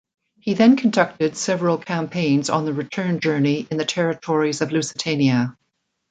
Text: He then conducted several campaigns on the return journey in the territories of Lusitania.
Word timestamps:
He 0.39 0.55
then 0.55 0.77
conducted 0.77 1.37
several 1.37 1.77
campaigns 1.77 2.49
on 2.49 2.65
the 2.65 2.73
return 2.73 3.19
journey 3.19 3.67
in 3.69 3.77
the 3.77 3.85
territories 3.85 4.59
of 4.61 4.71
Lusitania. 4.71 5.55